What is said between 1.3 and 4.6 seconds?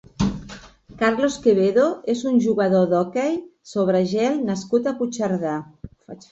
Quevedo és un jugador d'hoquei sobre gel